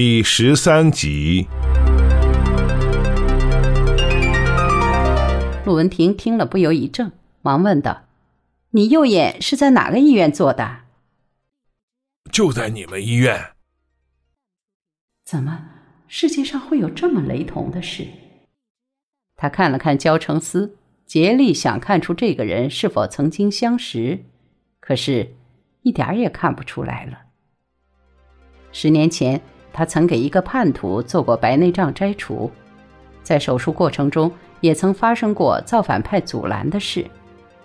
[0.00, 1.48] 第十三集。
[5.66, 7.10] 陆文婷听了，不由一怔，
[7.42, 8.04] 忙问道
[8.70, 10.82] ：“你右眼是在哪个医院做的
[12.30, 13.54] ？”“就在你们医院。
[15.26, 15.68] ”“怎么，
[16.06, 18.06] 世界上会有这么雷同的事？”
[19.34, 20.76] 他看了看焦成思，
[21.06, 24.24] 竭力想看出这个人是否曾经相识，
[24.78, 25.34] 可是，
[25.82, 27.22] 一点儿也看不出来了。
[28.70, 29.42] 十年前，
[29.78, 32.50] 他曾给一个叛徒做过白内障摘除，
[33.22, 34.28] 在手术过程中
[34.60, 37.06] 也曾发生过造反派阻拦的事，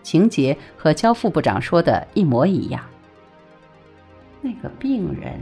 [0.03, 2.80] 情节和焦副部长说的一模一样。
[4.41, 5.34] 那个病人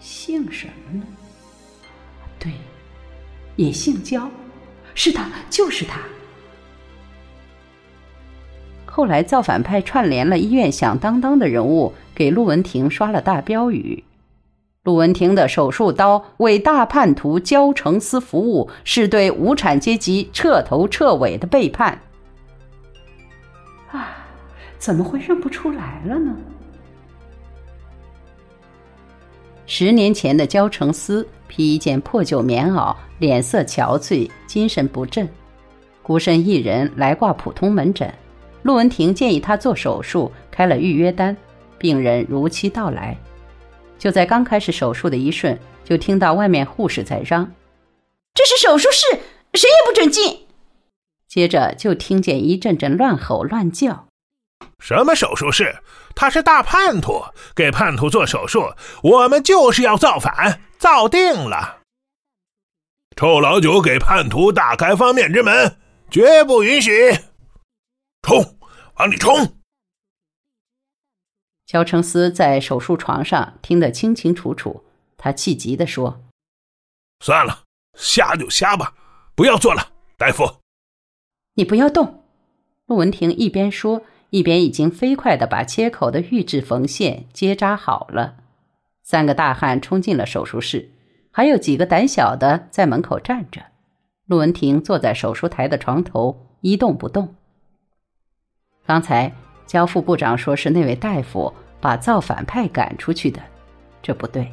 [0.00, 1.04] 姓什么呢？
[2.38, 2.52] 对，
[3.56, 4.30] 也姓焦，
[4.94, 6.00] 是他，就是他。
[8.86, 14.02] 后来，造反派串联了医院响当当的人物，给陆文婷刷了大标语。
[14.88, 22.00] 陆文婷的手术刀为大叛徒焦成思服务，是对无产阶级彻头彻尾的背叛。
[23.90, 24.16] 啊，
[24.78, 26.34] 怎么会认不出来了呢？
[29.66, 35.28] 十年前的焦成思披一件破旧棉袄，脸色憔悴，精神不振，
[36.02, 38.10] 孤身一人来挂普通门诊。
[38.62, 41.36] 陆文婷建议他做手术，开了预约单，
[41.76, 43.14] 病人如期到来。
[43.98, 47.52] 就在刚开始手术的一瞬，就听到外面护士在嚷
[48.32, 49.06] ：“这是手术室，
[49.54, 50.46] 谁也不准进。”
[51.28, 54.06] 接着就听见一阵阵乱吼乱叫
[54.78, 55.82] ：“什么手术室？
[56.14, 57.22] 他是大叛徒，
[57.54, 61.78] 给叛徒做手术，我们就是要造反，造定了！
[63.16, 65.76] 臭老九给叛徒打开方便之门，
[66.10, 67.18] 绝不允许！
[68.22, 68.56] 冲，
[68.96, 69.54] 往里冲！”
[71.68, 74.84] 焦成思在手术床上听得清清楚楚，
[75.18, 76.22] 他气急地说
[77.20, 78.94] ：“算了，瞎就瞎吧，
[79.34, 80.50] 不要做了，大夫。”
[81.56, 82.24] 你不要动。
[82.86, 88.36] 陆文婷一边说，一边已经飞快地把切口的预制缝线结扎好了。
[89.02, 90.90] 三个大汉冲进了手术室，
[91.30, 93.60] 还有几个胆小的在门口站着。
[94.24, 97.34] 陆文婷坐在手术台的床头一动不动。
[98.86, 99.34] 刚才。
[99.68, 103.38] 焦副部长说是那位大夫把造反派赶出去的，
[104.02, 104.50] 这不对。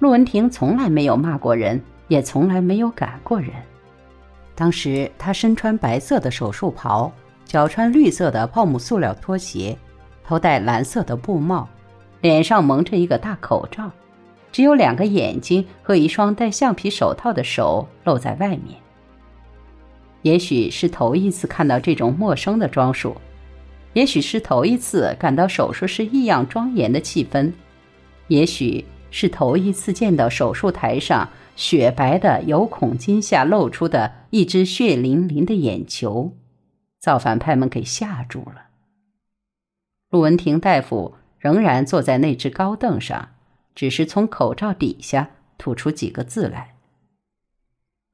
[0.00, 3.50] 陆文婷从来没有骂过人，也从来没有赶过人。
[4.54, 7.10] 当时他身穿白色的手术袍，
[7.46, 9.76] 脚穿绿色的泡沫塑料拖鞋，
[10.22, 11.66] 头戴蓝色的布帽，
[12.20, 13.90] 脸上蒙着一个大口罩，
[14.52, 18.78] 只有两个眼睛和一双戴橡皮手套的手露在外面。
[20.20, 23.16] 也许是头一次看到这种陌生的装束。
[23.94, 27.52] 也许是头一次感到手术室异样庄严的气氛，
[28.28, 36.36] 也许是头一次见到手术台上雪白的由孔筋下露出的一只血淋淋的眼球，
[36.98, 38.66] 造反派们给吓住了。
[40.10, 43.30] 陆文婷大夫仍然坐在那只高凳上，
[43.76, 46.74] 只是从口罩底下吐出几个字来：“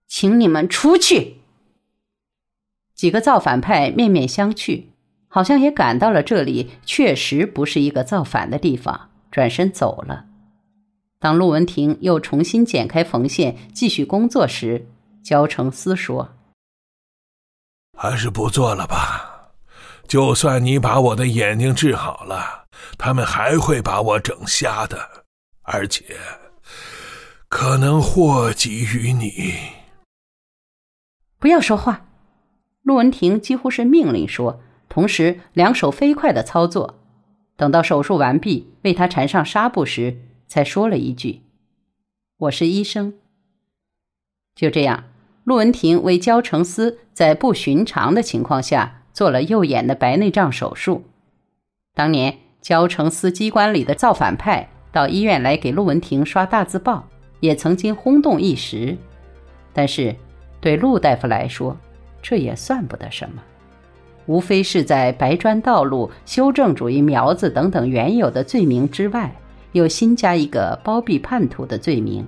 [0.06, 1.38] 请你们出去。”
[2.94, 4.89] 几个造反派面面相觑。
[5.32, 10.26] 好像也感到了这里确实不是一个造反的地方，转身走了。
[11.20, 14.88] 当陆文婷又重新剪开缝线继续工作时，
[15.22, 16.28] 焦成思说
[17.96, 19.52] ：“还是不做了吧。
[20.08, 22.64] 就算你把我的眼睛治好了，
[22.98, 24.98] 他们还会把我整瞎的，
[25.62, 26.16] 而且
[27.48, 29.30] 可能祸及于你。”
[31.38, 32.04] 不要说话，
[32.82, 34.60] 陆文婷几乎是命令说。
[34.90, 36.96] 同时，两手飞快的操作。
[37.56, 40.18] 等到手术完毕，为他缠上纱布时，
[40.48, 41.42] 才说了一句
[42.38, 43.14] ：“我是医生。”
[44.56, 45.04] 就这样，
[45.44, 51.04] 陆文婷为焦成思在不寻常的情况下做了右眼的白内障手术。
[51.94, 57.06] 当年，焦成思机关里的造反派到医院来给陆文婷刷大字报，
[57.38, 58.96] 也曾经轰动一时。
[59.72, 60.16] 但是，
[60.60, 61.76] 对陆大夫来说，
[62.20, 63.40] 这也算不得什么。
[64.30, 69.34] 无非是在白砖道路、修正主义苗子等等原有的罪名之外，
[69.72, 72.24] 又新加一个包庇叛徒的罪名。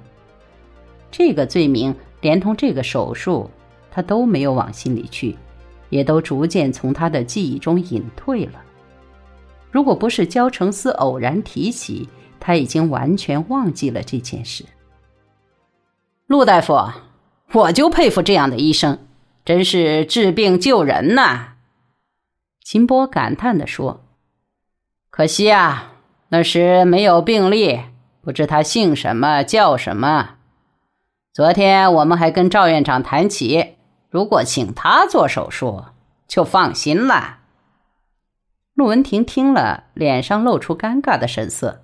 [1.12, 3.48] 这个罪名连同这个手术，
[3.88, 5.36] 他都没有往心里去，
[5.90, 8.54] 也都逐渐从他的记忆中隐退了。
[9.70, 12.08] 如果不是焦成思偶然提起，
[12.40, 14.64] 他已经完全忘记了这件事。
[16.26, 16.76] 陆大夫，
[17.52, 18.98] 我就佩服这样的医生，
[19.44, 21.50] 真是治病救人呐！
[22.64, 24.04] 秦波感叹地说
[25.10, 25.92] ：“可惜啊，
[26.28, 27.80] 那时没有病历，
[28.20, 30.36] 不知他姓什么叫什么，
[31.32, 33.74] 昨天我们还跟赵院长谈起，
[34.08, 35.84] 如果请他做手术，
[36.28, 37.38] 就放心了。
[38.74, 41.82] 陆文婷听了，脸上露出尴尬的神色。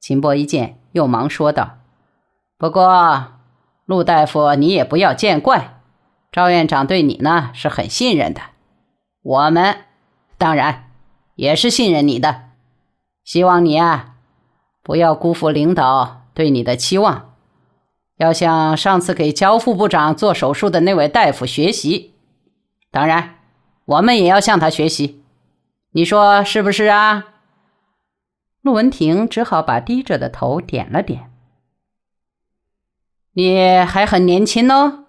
[0.00, 1.78] 秦波一见，又忙说道
[2.58, 3.34] ：“不过，
[3.84, 5.80] 陆大夫，你也不要见怪，
[6.32, 8.40] 赵院长对你呢是很信任的，
[9.22, 9.76] 我们
[10.38, 10.90] 当然
[11.34, 12.50] 也是信任你的。
[13.24, 14.16] 希望你啊，
[14.82, 17.34] 不要辜负领导对你的期望，
[18.16, 22.14] 要向上次给焦副部长做手术的那位大夫学习。
[22.90, 23.36] 当然，
[23.86, 25.22] 我们也要向他学习。”
[25.96, 27.24] 你说是不是啊？
[28.62, 31.30] 陆文婷只好把低着的头点了点。
[33.34, 35.04] 你还很年轻哦，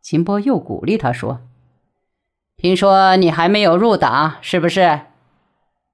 [0.00, 1.40] 秦波又鼓励他说
[2.62, 5.00] ：“听说你还没有入党，是不是？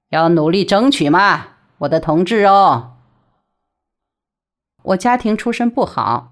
[0.09, 1.47] 要努力争取嘛，
[1.79, 2.97] 我的同志哦。”
[4.85, 6.31] 我家庭出身不好，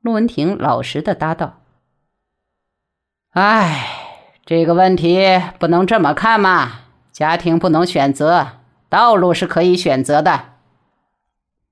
[0.00, 1.60] 陆文婷老实的答道
[3.30, 3.86] ：“哎，
[4.44, 6.80] 这个问题不能这么看嘛。”
[7.14, 8.58] 家庭不能选择，
[8.88, 10.54] 道路是可以选择的。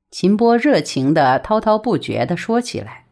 [0.09, 3.06] 秦波热情的、滔滔不绝的说起来：“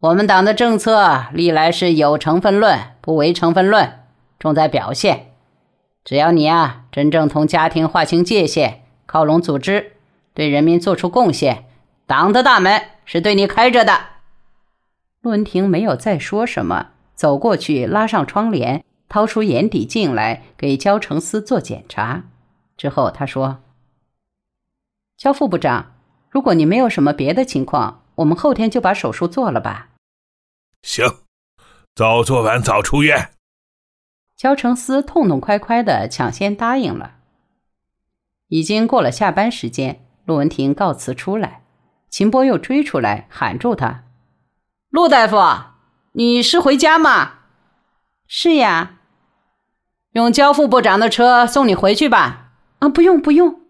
[0.00, 4.00] 我们党的政策历来是有成分论，不唯成分论，
[4.38, 5.32] 重在表现。
[6.04, 9.92] 只要你啊，真正同家庭划清界限，靠拢组织，
[10.34, 11.64] 对人民做出贡献，
[12.06, 13.98] 党的大门是对你开着的。”
[15.22, 18.84] 陆文婷没有再说什么，走过去拉上窗帘。
[19.06, 22.24] 掏出眼底镜来给焦成思做检查，
[22.76, 23.58] 之后他说
[25.16, 25.92] ：“焦副部长，
[26.30, 29.90] 如果你没有什么别的情况，我们后天就把手术做了吧。
[30.82, 31.06] ”“行，
[31.94, 33.30] 早做完早出院。”
[34.36, 37.16] 焦成思痛痛快快的抢先答应了。
[38.48, 41.62] 已经过了下班时间，陆文婷告辞出来，
[42.10, 44.04] 秦波又追出来喊住他
[44.90, 45.36] ：“陆大夫，
[46.12, 47.38] 你是回家吗
[48.26, 48.98] ？”“是呀。”
[50.12, 52.52] 用焦副部长的车送你回去吧。
[52.78, 53.62] 啊，不用不用。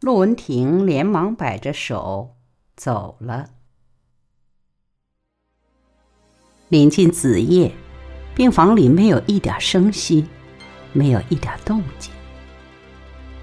[0.00, 2.36] 陆文婷连忙摆着手
[2.76, 3.50] 走了。
[6.68, 7.72] 临近子夜，
[8.34, 10.26] 病房里没有一点声息，
[10.92, 12.12] 没有一点动静。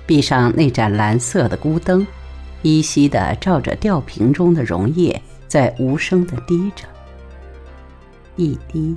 [0.05, 2.05] 壁上那盏蓝色的孤灯，
[2.61, 6.85] 依稀的照着吊瓶中的溶液，在无声的滴着，
[8.35, 8.95] 一滴，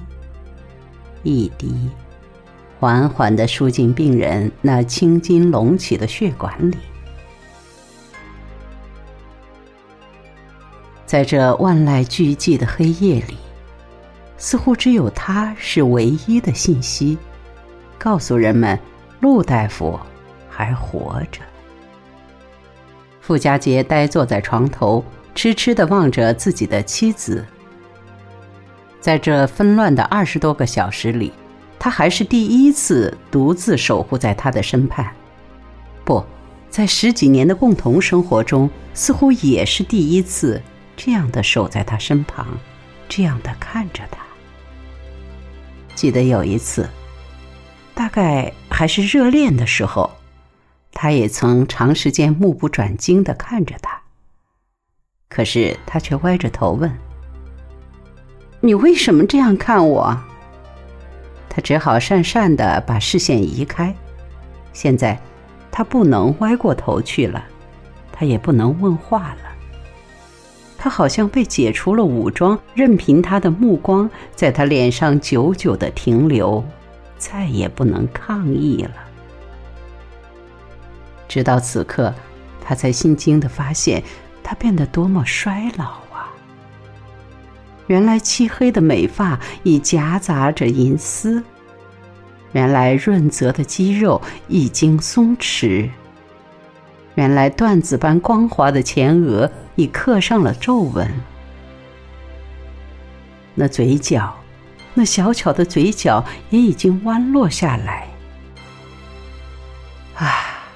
[1.22, 1.74] 一滴。
[2.78, 6.76] 缓缓的输进病人那青筋隆起的血管里，
[11.06, 13.38] 在这万籁俱寂的黑夜里，
[14.38, 17.18] 似乎只有他是唯一的信息，
[17.98, 18.78] 告诉人们
[19.20, 19.98] 陆大夫
[20.48, 21.42] 还活着。
[23.20, 25.04] 傅家杰呆坐在床头，
[25.34, 27.44] 痴痴地望着自己的妻子，
[29.00, 31.30] 在这纷乱的二十多个小时里。
[31.80, 35.08] 他还是第一次独自守护在他的身畔，
[36.04, 36.24] 不
[36.68, 40.60] 在十几年的共同生活中，似乎也是第一次
[40.96, 42.46] 这样的守在他身旁，
[43.08, 44.27] 这样的看着他。
[45.98, 46.88] 记得有一次，
[47.92, 50.08] 大概还是热恋的时候，
[50.92, 54.00] 他也曾长时间目不转睛的看着他。
[55.28, 56.96] 可是他却歪着头问
[58.62, 60.16] ：“你为什么这样看我？”
[61.50, 63.92] 他只好讪讪的把视线移开。
[64.72, 65.20] 现在，
[65.68, 67.44] 他不能歪过头去了，
[68.12, 69.47] 他也不能问话了。
[70.78, 76.64] 他好像被解除了武装，任凭他的目光在他脸上久久的停留，
[77.18, 78.94] 再也不能抗议了。
[81.26, 82.14] 直到此刻，
[82.64, 84.02] 他才心惊的发现，
[84.42, 86.32] 他变得多么衰老啊！
[87.88, 91.42] 原来漆黑的美发已夹杂着银丝，
[92.52, 95.90] 原来润泽的肌肉已经松弛，
[97.16, 101.08] 原来缎子般光滑的前额已刻上了皱纹，
[103.54, 104.36] 那嘴角，
[104.92, 108.08] 那小巧的嘴角也已经弯落下来。
[110.16, 110.66] 啊，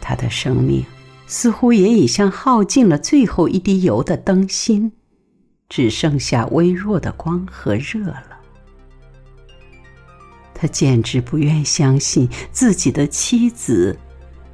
[0.00, 0.86] 他的生命
[1.26, 4.92] 似乎也已像耗尽了最后一滴油的灯芯。
[5.68, 8.38] 只剩下微弱的光和热了。
[10.54, 13.98] 他简直不愿相信自己的妻子，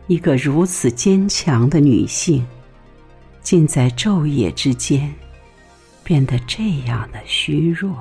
[0.07, 2.47] 一个如此坚强的女性，
[3.43, 5.13] 竟在昼夜之间
[6.05, 7.95] 变得这样的虚弱。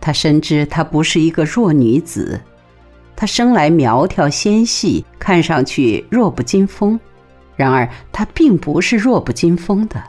[0.00, 2.40] 他深知她不是一个弱女子，
[3.16, 6.98] 她生来苗条纤细，看上去弱不禁风。
[7.56, 10.02] 然而，她并不是弱不禁风的，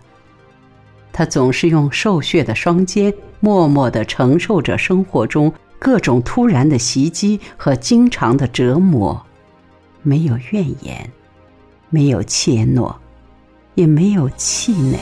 [1.14, 9.26] 他总是用瘦削的双肩，默默地承受着生活中各种突然的袭击和经常的折磨，
[10.02, 11.10] 没有怨言，
[11.96, 12.94] 没有怯懦，
[13.76, 15.00] 也没有气馁。